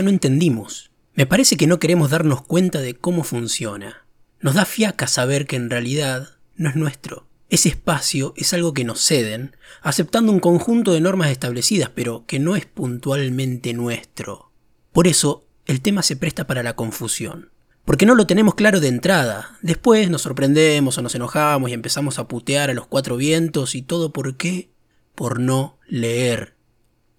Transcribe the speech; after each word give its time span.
no 0.00 0.08
entendimos. 0.08 0.90
Me 1.14 1.26
parece 1.26 1.58
que 1.58 1.66
no 1.66 1.78
queremos 1.78 2.08
darnos 2.08 2.40
cuenta 2.40 2.80
de 2.80 2.94
cómo 2.94 3.24
funciona. 3.24 4.06
Nos 4.40 4.54
da 4.54 4.64
fiaca 4.64 5.06
saber 5.06 5.46
que 5.46 5.56
en 5.56 5.68
realidad 5.68 6.30
no 6.56 6.70
es 6.70 6.76
nuestro. 6.76 7.26
Ese 7.50 7.68
espacio 7.68 8.32
es 8.38 8.54
algo 8.54 8.72
que 8.72 8.84
nos 8.84 9.04
ceden, 9.04 9.54
aceptando 9.82 10.32
un 10.32 10.40
conjunto 10.40 10.94
de 10.94 11.02
normas 11.02 11.30
establecidas, 11.30 11.90
pero 11.94 12.24
que 12.26 12.38
no 12.38 12.56
es 12.56 12.64
puntualmente 12.64 13.74
nuestro. 13.74 14.52
Por 14.92 15.06
eso, 15.06 15.44
el 15.66 15.82
tema 15.82 16.02
se 16.02 16.16
presta 16.16 16.46
para 16.46 16.62
la 16.62 16.76
confusión. 16.76 17.50
Porque 17.84 18.06
no 18.06 18.14
lo 18.14 18.26
tenemos 18.26 18.54
claro 18.54 18.80
de 18.80 18.88
entrada. 18.88 19.58
Después 19.60 20.08
nos 20.08 20.22
sorprendemos 20.22 20.96
o 20.96 21.02
nos 21.02 21.14
enojamos 21.14 21.70
y 21.70 21.74
empezamos 21.74 22.18
a 22.18 22.26
putear 22.26 22.70
a 22.70 22.74
los 22.74 22.86
cuatro 22.86 23.16
vientos 23.16 23.74
y 23.74 23.82
todo 23.82 24.14
por 24.14 24.36
qué? 24.36 24.70
Por 25.14 25.38
no 25.38 25.78
leer. 25.88 26.54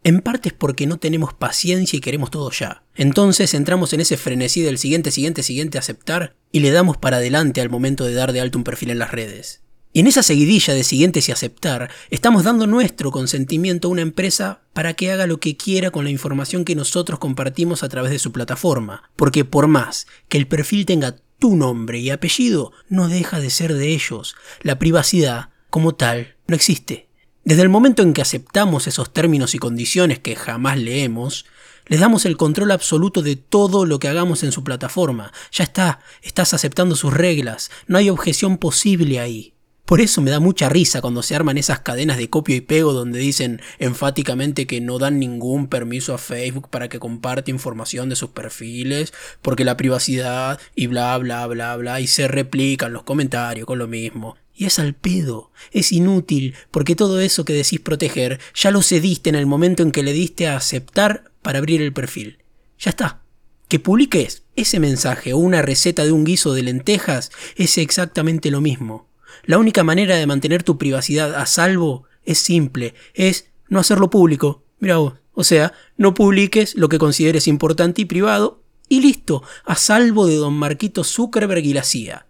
En 0.05 0.20
parte 0.20 0.49
es 0.49 0.53
porque 0.53 0.85
no 0.85 0.98
tenemos 0.98 1.34
paciencia 1.34 1.95
y 1.95 2.02
queremos 2.02 2.30
todo 2.30 2.52
ya. 2.52 2.84
Entonces 2.95 3.53
entramos 3.53 3.93
en 3.93 4.02
ese 4.02 4.17
frenesí 4.17 4.62
del 4.62 4.77
siguiente, 4.77 5.12
siguiente, 5.12 5.43
siguiente 5.43 5.77
aceptar 5.77 6.35
y 6.52 6.59
le 6.59 6.71
damos 6.71 6.98
para 6.98 7.17
adelante 7.17 7.62
al 7.62 7.70
momento 7.70 8.03
de 8.03 8.13
dar 8.13 8.34
de 8.34 8.41
alto 8.41 8.57
un 8.57 8.66
perfil 8.66 8.89
en 8.89 8.99
las 8.99 9.12
redes. 9.12 9.62
Y 9.93 10.02
en 10.02 10.07
esa 10.07 10.23
seguidilla 10.23 10.73
de 10.73 10.84
siguientes 10.84 11.29
y 11.29 11.31
aceptar, 11.31 11.89
estamos 12.09 12.43
dando 12.43 12.67
nuestro 12.67 13.12
consentimiento 13.12 13.88
a 13.88 13.91
una 13.91 14.02
empresa 14.02 14.63
para 14.73 14.93
que 14.93 15.12
haga 15.12 15.27
lo 15.27 15.39
que 15.39 15.55
quiera 15.55 15.91
con 15.91 16.04
la 16.04 16.09
información 16.09 16.65
que 16.65 16.76
nosotros 16.76 17.20
compartimos 17.20 17.84
a 17.84 17.90
través 17.90 18.12
de 18.12 18.20
su 18.20 18.31
plataforma. 18.31 19.09
Porque 19.15 19.45
por 19.45 19.67
más 19.67 20.07
que 20.27 20.38
el 20.38 20.48
perfil 20.48 20.85
tenga 20.85 21.15
tu 21.38 21.55
nombre 21.55 21.99
y 21.99 22.09
apellido, 22.09 22.73
no 22.90 23.07
deja 23.07 23.40
de 23.40 23.51
ser 23.51 23.73
de 23.76 23.90
ellos. 23.90 24.35
La 24.63 24.79
privacidad, 24.79 25.49
como 25.70 25.93
tal, 25.93 26.35
no 26.48 26.55
existe. 26.55 27.07
Desde 27.46 27.62
el 27.62 27.70
momento 27.70 28.04
en 28.04 28.13
que 28.13 28.22
aceptamos 28.22 28.88
esos 28.88 29.12
términos 29.12 29.54
y 29.54 29.60
condiciones 29.60 30.20
que 30.20 30.38
jamás 30.38 30.77
leemos, 30.77 31.46
les 31.88 31.99
damos 31.99 32.26
el 32.26 32.38
control 32.38 32.72
absoluto 32.72 33.22
de 33.22 33.36
todo 33.36 33.86
lo 33.86 33.99
que 33.99 34.08
hagamos 34.08 34.44
en 34.44 34.54
su 34.54 34.63
plataforma. 34.63 35.34
Ya 35.52 35.66
está, 35.66 35.99
estás 36.21 36.54
aceptando 36.54 36.96
sus 36.96 37.14
reglas, 37.14 37.70
no 37.86 37.98
hay 37.98 38.10
objeción 38.10 38.58
posible 38.58 39.20
ahí. 39.20 39.54
Por 39.84 39.99
eso 39.99 40.21
me 40.21 40.32
da 40.32 40.40
mucha 40.40 40.70
risa 40.70 41.02
cuando 41.02 41.21
se 41.21 41.36
arman 41.36 41.58
esas 41.58 41.82
cadenas 41.82 42.18
de 42.18 42.30
copio 42.30 42.55
y 42.55 42.62
pego 42.62 42.94
donde 42.94 43.20
dicen 43.20 43.62
enfáticamente 43.80 44.66
que 44.66 44.80
no 44.80 44.98
dan 44.98 45.20
ningún 45.20 45.68
permiso 45.68 46.14
a 46.14 46.18
Facebook 46.18 46.70
para 46.70 46.88
que 46.88 46.99
comparte 46.99 47.52
información 47.52 48.08
de 48.08 48.16
sus 48.16 48.30
perfiles, 48.30 49.14
porque 49.41 49.66
la 49.66 49.76
privacidad 49.76 50.62
y 50.74 50.88
bla 50.88 51.18
bla 51.18 51.46
bla 51.48 51.76
bla 51.76 51.99
y 51.99 52.08
se 52.08 52.30
replican 52.30 52.94
los 52.94 53.04
comentarios 53.04 53.68
con 53.68 53.77
lo 53.77 53.90
mismo. 53.90 54.38
Y 54.55 54.65
es 54.65 54.79
al 54.79 54.93
pedo, 54.93 55.51
es 55.71 55.91
inútil, 55.91 56.54
porque 56.70 56.96
todo 56.96 57.20
eso 57.20 57.43
que 57.43 57.54
decís 57.54 57.79
proteger 57.79 58.40
ya 58.54 58.71
lo 58.71 58.82
cediste 58.82 59.29
en 59.29 59.35
el 59.35 59.46
momento 59.46 59.82
en 59.84 59.91
que 59.91 60.04
le 60.04 60.13
diste 60.13 60.48
a 60.48 60.57
aceptar 60.57 61.32
para 61.41 61.59
abrir 61.59 61.82
el 61.82 61.93
perfil. 61.93 62.40
Ya 62.79 62.91
está. 62.91 63.21
Que 63.68 63.79
publiques 63.79 64.44
ese 64.56 64.79
mensaje 64.79 65.34
o 65.34 65.38
una 65.38 65.63
receta 65.63 66.06
de 66.06 66.12
un 66.12 66.24
guiso 66.24 66.53
de 66.53 66.62
lentejas 66.62 67.31
es 67.56 67.78
exactamente 67.78 68.51
lo 68.51 68.62
mismo. 68.62 69.07
La 69.46 69.57
única 69.57 69.84
manera 69.84 70.16
de 70.16 70.28
mantener 70.28 70.62
tu 70.63 70.78
privacidad 70.78 71.34
a 71.34 71.46
salvo 71.47 72.03
es 72.24 72.38
simple, 72.38 72.94
es 73.16 73.50
no 73.69 73.79
hacerlo 73.79 74.09
público. 74.09 74.63
Mira 74.79 74.97
vos. 74.97 75.13
O 75.34 75.44
sea, 75.44 75.74
no 75.97 76.13
publiques 76.13 76.75
lo 76.75 76.90
que 76.90 77.00
consideres 77.00 77.47
importante 77.47 78.03
y 78.03 78.06
privado 78.06 78.62
y 78.88 79.01
listo, 79.01 79.41
a 79.66 79.75
salvo 79.75 80.28
de 80.28 80.35
don 80.35 80.53
Marquito 80.53 81.03
Zuckerberg 81.03 81.66
y 81.66 81.74
la 81.74 81.84
CIA. 81.84 82.28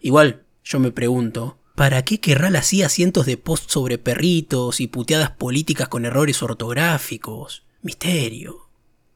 Igual, 0.00 0.42
yo 0.62 0.78
me 0.78 0.90
pregunto, 0.90 1.58
¿para 1.74 2.04
qué 2.04 2.20
querrá 2.20 2.50
la 2.50 2.62
CIA 2.62 2.88
cientos 2.88 3.26
de 3.26 3.36
posts 3.36 3.72
sobre 3.72 3.98
perritos 3.98 4.80
y 4.80 4.86
puteadas 4.86 5.30
políticas 5.30 5.88
con 5.88 6.04
errores 6.04 6.42
ortográficos? 6.42 7.64
Misterio. 7.82 8.68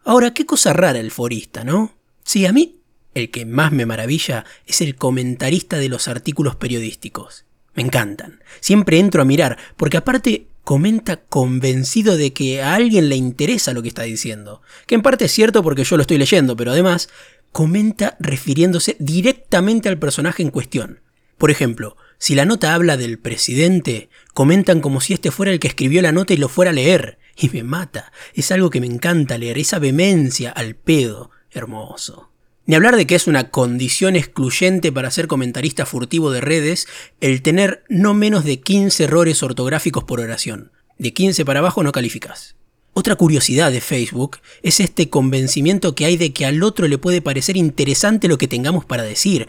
Ahora, 0.05 0.35
qué 0.35 0.47
cosa 0.47 0.73
rara 0.73 0.99
el 0.99 1.11
forista, 1.11 1.65
¿no? 1.65 1.95
Sí, 2.25 2.47
a 2.47 2.53
mí 2.53 2.81
el 3.15 3.31
que 3.31 3.47
más 3.47 3.73
me 3.73 3.87
maravilla 3.87 4.45
es 4.67 4.81
el 4.81 4.95
comentarista 4.95 5.79
de 5.79 5.89
los 5.89 6.07
artículos 6.07 6.55
periodísticos. 6.57 7.47
Me 7.75 7.83
encantan. 7.83 8.41
Siempre 8.61 8.99
entro 8.99 9.23
a 9.23 9.25
mirar, 9.25 9.59
porque 9.77 9.97
aparte 9.97 10.49
comenta 10.65 11.17
convencido 11.25 12.17
de 12.17 12.33
que 12.33 12.61
a 12.61 12.75
alguien 12.75 13.09
le 13.09 13.17
interesa 13.17 13.73
lo 13.73 13.83
que 13.83 13.89
está 13.89 14.03
diciendo. 14.03 14.63
Que 14.87 14.97
en 14.97 15.03
parte 15.03 15.27
es 15.27 15.33
cierto 15.33 15.63
porque 15.63 15.85
yo 15.85 15.97
lo 15.97 16.03
estoy 16.03 16.19
leyendo, 16.19 16.57
pero 16.57 16.73
además 16.73 17.09
comenta 17.53 18.17
refiriéndose 18.19 18.97
directamente 18.99 19.89
al 19.89 19.99
personaje 19.99 20.43
en 20.43 20.51
cuestión. 20.51 21.01
Por 21.39 21.51
ejemplo, 21.51 21.97
si 22.19 22.35
la 22.35 22.45
nota 22.45 22.75
habla 22.75 22.97
del 22.97 23.19
presidente, 23.19 24.09
comentan 24.35 24.81
como 24.81 25.01
si 25.01 25.15
este 25.15 25.31
fuera 25.31 25.53
el 25.53 25.61
que 25.61 25.69
escribió 25.69 26.03
la 26.03 26.13
nota 26.13 26.35
y 26.35 26.37
lo 26.37 26.49
fuera 26.49 26.71
a 26.71 26.75
leer. 26.75 27.19
Y 27.39 27.51
me 27.51 27.63
mata. 27.63 28.13
Es 28.33 28.51
algo 28.51 28.71
que 28.71 28.81
me 28.81 28.87
encanta 28.87 29.37
leer, 29.37 29.59
esa 29.59 29.79
vehemencia 29.79 30.51
al 30.51 30.75
pedo. 30.75 31.31
Hermoso. 31.51 32.31
Ni 32.65 32.75
hablar 32.75 32.97
de 32.97 33.07
que 33.07 33.15
es 33.15 33.27
una 33.27 33.51
condición 33.51 34.17
excluyente 34.17 34.91
para 34.91 35.11
ser 35.11 35.27
comentarista 35.27 35.85
furtivo 35.85 36.31
de 36.31 36.41
redes 36.41 36.89
el 37.21 37.43
tener 37.43 37.85
no 37.91 38.15
menos 38.15 38.45
de 38.45 38.61
15 38.61 39.05
errores 39.05 39.43
ortográficos 39.43 40.05
por 40.05 40.21
oración. 40.21 40.73
De 40.99 41.13
15 41.13 41.45
para 41.45 41.61
abajo 41.61 41.83
no 41.83 41.93
calificas. 41.93 42.57
Otra 42.95 43.15
curiosidad 43.15 43.71
de 43.71 43.83
Facebook 43.83 44.39
es 44.63 44.81
este 44.81 45.11
convencimiento 45.11 45.95
que 45.95 46.07
hay 46.07 46.17
de 46.17 46.33
que 46.33 46.47
al 46.47 46.63
otro 46.63 46.89
le 46.89 46.97
puede 46.97 47.21
parecer 47.21 47.59
interesante 47.59 48.27
lo 48.27 48.39
que 48.39 48.49
tengamos 48.49 48.87
para 48.87 49.03
decir. 49.03 49.49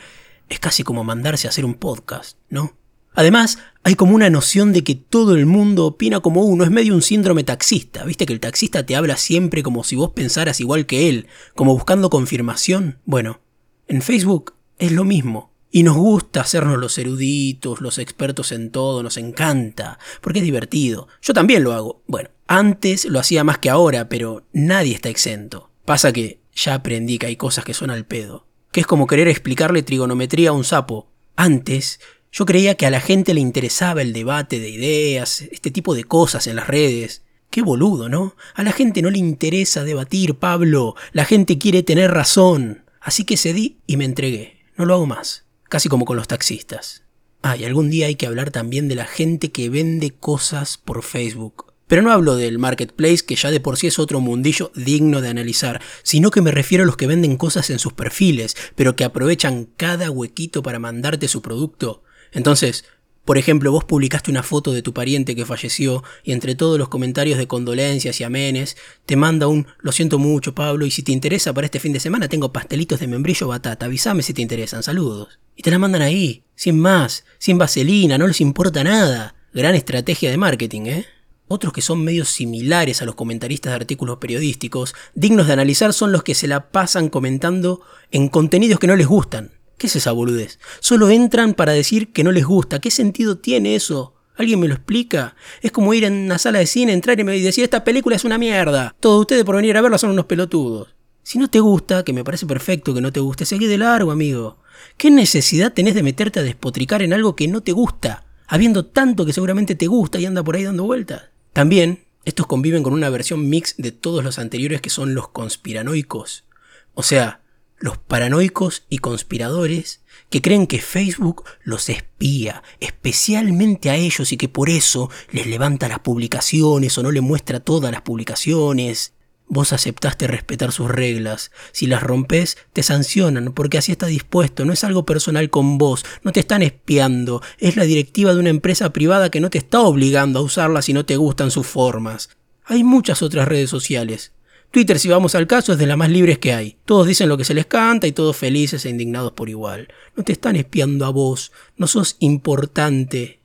Es 0.49 0.59
casi 0.59 0.83
como 0.83 1.03
mandarse 1.03 1.47
a 1.47 1.49
hacer 1.49 1.65
un 1.65 1.75
podcast, 1.75 2.37
¿no? 2.49 2.77
Además, 3.13 3.57
hay 3.83 3.95
como 3.95 4.13
una 4.13 4.29
noción 4.29 4.73
de 4.73 4.83
que 4.83 4.93
todo 4.93 5.33
el 5.33 5.47
mundo 5.47 5.87
opina 5.87 6.19
como 6.19 6.43
uno, 6.43 6.63
es 6.63 6.69
medio 6.69 6.93
un 6.93 7.01
síndrome 7.01 7.43
taxista, 7.43 8.03
viste 8.03 8.27
que 8.27 8.33
el 8.33 8.39
taxista 8.39 8.85
te 8.85 8.95
habla 8.95 9.17
siempre 9.17 9.63
como 9.63 9.83
si 9.83 9.95
vos 9.95 10.11
pensaras 10.11 10.59
igual 10.59 10.85
que 10.85 11.09
él, 11.09 11.27
como 11.55 11.73
buscando 11.73 12.11
confirmación. 12.11 12.99
Bueno, 13.05 13.39
en 13.87 14.03
Facebook 14.03 14.53
es 14.77 14.91
lo 14.91 15.03
mismo. 15.03 15.51
Y 15.71 15.83
nos 15.83 15.97
gusta 15.97 16.41
hacernos 16.41 16.77
los 16.77 16.97
eruditos, 16.97 17.81
los 17.81 17.97
expertos 17.97 18.51
en 18.51 18.71
todo, 18.71 19.03
nos 19.03 19.17
encanta, 19.17 19.99
porque 20.21 20.39
es 20.39 20.45
divertido. 20.45 21.07
Yo 21.21 21.33
también 21.33 21.63
lo 21.63 21.73
hago. 21.73 22.03
Bueno, 22.07 22.29
antes 22.47 23.05
lo 23.05 23.19
hacía 23.19 23.43
más 23.43 23.57
que 23.57 23.69
ahora, 23.69 24.07
pero 24.09 24.45
nadie 24.53 24.95
está 24.95 25.09
exento. 25.09 25.69
Pasa 25.85 26.13
que 26.13 26.39
ya 26.55 26.75
aprendí 26.75 27.17
que 27.17 27.27
hay 27.27 27.35
cosas 27.35 27.65
que 27.65 27.73
son 27.73 27.89
al 27.89 28.05
pedo. 28.05 28.46
Que 28.71 28.81
es 28.81 28.87
como 28.87 29.07
querer 29.07 29.27
explicarle 29.27 29.83
trigonometría 29.83 30.49
a 30.49 30.53
un 30.53 30.63
sapo. 30.63 31.09
Antes 31.35 31.99
yo 32.31 32.45
creía 32.45 32.75
que 32.75 32.85
a 32.85 32.91
la 32.91 32.99
gente 32.99 33.33
le 33.33 33.41
interesaba 33.41 34.01
el 34.01 34.13
debate 34.13 34.59
de 34.59 34.69
ideas, 34.69 35.41
este 35.51 35.71
tipo 35.71 35.95
de 35.95 36.03
cosas 36.03 36.47
en 36.47 36.55
las 36.55 36.67
redes. 36.67 37.23
Qué 37.49 37.61
boludo, 37.61 38.09
¿no? 38.09 38.35
A 38.53 38.63
la 38.63 38.71
gente 38.71 39.01
no 39.01 39.09
le 39.09 39.17
interesa 39.17 39.83
debatir, 39.83 40.35
Pablo. 40.35 40.95
La 41.13 41.25
gente 41.25 41.57
quiere 41.57 41.81
tener 41.83 42.11
razón. 42.11 42.83
Así 42.99 43.23
que 43.23 43.37
cedí 43.37 43.79
y 43.87 43.97
me 43.97 44.05
entregué. 44.05 44.65
No 44.75 44.85
lo 44.85 44.93
hago 44.95 45.05
más. 45.05 45.45
Casi 45.69 45.89
como 45.89 46.05
con 46.05 46.17
los 46.17 46.27
taxistas. 46.27 47.03
Ah, 47.41 47.55
y 47.55 47.63
algún 47.63 47.89
día 47.89 48.07
hay 48.07 48.15
que 48.15 48.27
hablar 48.27 48.51
también 48.51 48.87
de 48.87 48.95
la 48.95 49.05
gente 49.05 49.51
que 49.51 49.69
vende 49.69 50.11
cosas 50.11 50.77
por 50.77 51.03
Facebook. 51.03 51.66
Pero 51.87 52.01
no 52.01 52.11
hablo 52.11 52.35
del 52.35 52.59
marketplace, 52.59 53.25
que 53.25 53.35
ya 53.35 53.49
de 53.49 53.59
por 53.59 53.77
sí 53.77 53.87
es 53.87 53.99
otro 53.99 54.19
mundillo 54.19 54.71
digno 54.75 55.21
de 55.21 55.29
analizar, 55.29 55.81
sino 56.03 56.31
que 56.31 56.41
me 56.41 56.51
refiero 56.51 56.83
a 56.83 56.87
los 56.87 56.97
que 56.97 57.07
venden 57.07 57.37
cosas 57.37 57.69
en 57.69 57.79
sus 57.79 57.93
perfiles, 57.93 58.55
pero 58.75 58.95
que 58.95 59.05
aprovechan 59.05 59.69
cada 59.77 60.11
huequito 60.11 60.61
para 60.61 60.79
mandarte 60.79 61.27
su 61.27 61.41
producto. 61.41 62.03
Entonces, 62.33 62.83
por 63.27 63.37
ejemplo, 63.37 63.73
vos 63.73 63.83
publicaste 63.83 64.31
una 64.31 64.41
foto 64.41 64.71
de 64.71 64.81
tu 64.81 64.93
pariente 64.93 65.35
que 65.35 65.45
falleció 65.45 66.01
y 66.23 66.31
entre 66.31 66.55
todos 66.55 66.79
los 66.79 66.87
comentarios 66.87 67.37
de 67.37 67.45
condolencias 67.45 68.21
y 68.21 68.23
amenes 68.23 68.77
te 69.05 69.17
manda 69.17 69.47
un 69.47 69.67
lo 69.79 69.91
siento 69.91 70.17
mucho 70.17 70.55
Pablo 70.55 70.85
y 70.85 70.91
si 70.91 71.03
te 71.03 71.11
interesa 71.11 71.53
para 71.53 71.65
este 71.65 71.81
fin 71.81 71.91
de 71.91 71.99
semana 71.99 72.29
tengo 72.29 72.53
pastelitos 72.53 73.01
de 73.01 73.07
membrillo 73.07 73.49
batata, 73.49 73.85
avísame 73.85 74.23
si 74.23 74.33
te 74.33 74.41
interesan, 74.41 74.81
saludos. 74.81 75.39
Y 75.57 75.63
te 75.63 75.71
la 75.71 75.77
mandan 75.77 76.03
ahí, 76.03 76.43
sin 76.55 76.79
más, 76.79 77.25
sin 77.37 77.57
vaselina, 77.57 78.17
no 78.17 78.27
les 78.27 78.39
importa 78.39 78.85
nada. 78.85 79.35
Gran 79.53 79.75
estrategia 79.75 80.31
de 80.31 80.37
marketing, 80.37 80.85
¿eh? 80.85 81.05
Otros 81.49 81.71
que 81.71 81.81
son 81.81 82.03
medios 82.03 82.29
similares 82.29 83.01
a 83.01 83.05
los 83.05 83.15
comentaristas 83.15 83.71
de 83.71 83.77
artículos 83.77 84.17
periodísticos, 84.17 84.93
dignos 85.15 85.47
de 85.47 85.53
analizar 85.53 85.93
son 85.93 86.11
los 86.11 86.23
que 86.23 86.35
se 86.35 86.47
la 86.47 86.71
pasan 86.71 87.09
comentando 87.09 87.81
en 88.11 88.27
contenidos 88.27 88.79
que 88.79 88.87
no 88.87 88.95
les 88.95 89.07
gustan. 89.07 89.51
¿Qué 89.77 89.87
es 89.87 89.95
esa 89.95 90.11
boludez? 90.11 90.59
Solo 90.79 91.09
entran 91.09 91.53
para 91.53 91.71
decir 91.71 92.11
que 92.11 92.23
no 92.23 92.31
les 92.31 92.45
gusta. 92.45 92.79
¿Qué 92.79 92.91
sentido 92.91 93.37
tiene 93.37 93.75
eso? 93.75 94.15
¿Alguien 94.35 94.59
me 94.59 94.67
lo 94.67 94.73
explica? 94.73 95.35
Es 95.61 95.71
como 95.71 95.93
ir 95.93 96.03
en 96.03 96.13
una 96.13 96.37
sala 96.37 96.59
de 96.59 96.67
cine, 96.67 96.93
entrar 96.93 97.19
y 97.19 97.23
me 97.23 97.39
decir 97.39 97.63
esta 97.63 97.83
película 97.83 98.15
es 98.15 98.25
una 98.25 98.37
mierda. 98.37 98.95
Todos 98.99 99.21
ustedes 99.21 99.43
por 99.43 99.55
venir 99.55 99.77
a 99.77 99.81
verla 99.81 99.97
son 99.97 100.09
unos 100.09 100.25
pelotudos. 100.25 100.95
Si 101.23 101.39
no 101.39 101.49
te 101.49 101.59
gusta, 101.59 102.03
que 102.03 102.13
me 102.13 102.23
parece 102.23 102.45
perfecto 102.45 102.93
que 102.93 103.01
no 103.01 103.11
te 103.11 103.19
guste, 103.19 103.45
seguí 103.45 103.67
de 103.67 103.77
largo, 103.77 104.11
amigo. 104.11 104.59
¿Qué 104.97 105.11
necesidad 105.11 105.73
tenés 105.73 105.95
de 105.95 106.03
meterte 106.03 106.39
a 106.39 106.43
despotricar 106.43 107.01
en 107.01 107.13
algo 107.13 107.35
que 107.35 107.47
no 107.47 107.61
te 107.61 107.71
gusta? 107.71 108.25
Habiendo 108.47 108.85
tanto 108.85 109.25
que 109.25 109.33
seguramente 109.33 109.75
te 109.75 109.87
gusta 109.87 110.19
y 110.19 110.25
anda 110.25 110.43
por 110.43 110.55
ahí 110.55 110.63
dando 110.63 110.83
vueltas. 110.83 111.23
También, 111.57 112.05
estos 112.23 112.45
conviven 112.45 112.83
con 112.83 112.93
una 112.93 113.09
versión 113.09 113.49
mix 113.49 113.73
de 113.79 113.91
todos 113.91 114.23
los 114.23 114.37
anteriores 114.37 114.79
que 114.79 114.91
son 114.91 115.15
los 115.15 115.29
conspiranoicos. 115.29 116.45
O 116.93 117.01
sea, 117.01 117.41
los 117.79 117.97
paranoicos 117.97 118.85
y 118.89 118.99
conspiradores 118.99 120.03
que 120.29 120.43
creen 120.43 120.67
que 120.67 120.79
Facebook 120.79 121.45
los 121.63 121.89
espía, 121.89 122.61
especialmente 122.79 123.89
a 123.89 123.95
ellos 123.95 124.31
y 124.31 124.37
que 124.37 124.49
por 124.49 124.69
eso 124.69 125.09
les 125.31 125.47
levanta 125.47 125.87
las 125.87 125.97
publicaciones 125.97 126.95
o 126.95 127.01
no 127.01 127.09
les 127.09 127.23
muestra 127.23 127.59
todas 127.59 127.91
las 127.91 128.03
publicaciones. 128.03 129.15
Vos 129.49 129.71
aceptaste 129.71 130.27
respetar 130.27 130.73
sus 130.73 130.91
reglas. 130.91 131.51
Si 131.71 131.87
las 131.87 132.03
rompes, 132.03 132.57
te 132.73 132.83
sancionan, 132.83 133.53
porque 133.53 133.77
así 133.77 133.93
está 133.93 134.07
dispuesto. 134.07 134.65
No 134.65 134.73
es 134.73 134.83
algo 134.83 135.05
personal 135.05 135.49
con 135.49 135.77
vos. 135.77 136.05
No 136.23 136.33
te 136.33 136.41
están 136.41 136.63
espiando. 136.63 137.41
Es 137.57 137.77
la 137.77 137.85
directiva 137.85 138.33
de 138.33 138.39
una 138.39 138.49
empresa 138.49 138.91
privada 138.91 139.31
que 139.31 139.39
no 139.39 139.49
te 139.49 139.57
está 139.57 139.81
obligando 139.81 140.39
a 140.39 140.41
usarla 140.41 140.81
si 140.81 140.91
no 140.91 141.05
te 141.05 141.15
gustan 141.15 141.49
sus 141.49 141.65
formas. 141.65 142.29
Hay 142.65 142.83
muchas 142.83 143.21
otras 143.21 143.47
redes 143.47 143.69
sociales. 143.69 144.33
Twitter, 144.71 144.99
si 144.99 145.07
vamos 145.07 145.33
al 145.33 145.47
caso, 145.47 145.71
es 145.71 145.79
de 145.79 145.87
las 145.87 145.97
más 145.97 146.09
libres 146.09 146.39
que 146.39 146.51
hay. 146.51 146.77
Todos 146.83 147.07
dicen 147.07 147.29
lo 147.29 147.37
que 147.37 147.45
se 147.45 147.53
les 147.53 147.65
canta 147.65 148.05
y 148.05 148.11
todos 148.11 148.35
felices 148.35 148.85
e 148.85 148.89
indignados 148.89 149.31
por 149.31 149.47
igual. 149.47 149.87
No 150.17 150.23
te 150.23 150.33
están 150.33 150.57
espiando 150.57 151.05
a 151.05 151.09
vos. 151.09 151.53
No 151.77 151.87
sos 151.87 152.17
importante. 152.19 153.39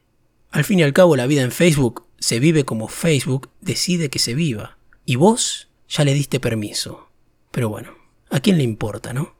Al 0.51 0.65
fin 0.65 0.81
y 0.81 0.83
al 0.83 0.93
cabo, 0.93 1.15
la 1.15 1.27
vida 1.27 1.43
en 1.43 1.53
Facebook 1.53 2.07
se 2.19 2.41
vive 2.41 2.65
como 2.65 2.89
Facebook 2.89 3.51
decide 3.61 4.11
que 4.11 4.19
se 4.19 4.35
viva. 4.35 4.79
¿Y 5.07 5.15
vos? 5.17 5.69
Ya 5.93 6.05
le 6.05 6.15
diste 6.15 6.41
permiso. 6.41 7.09
Pero 7.51 7.69
bueno, 7.69 7.95
¿a 8.31 8.41
quién 8.41 8.57
le 8.57 8.65
importa, 8.65 9.13
no? 9.13 9.35